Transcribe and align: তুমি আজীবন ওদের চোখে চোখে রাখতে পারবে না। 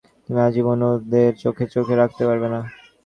তুমি 0.23 0.39
আজীবন 0.41 0.79
ওদের 0.89 1.31
চোখে 1.43 1.65
চোখে 1.73 1.93
রাখতে 1.97 2.23
পারবে 2.29 2.47
না। 2.53 2.59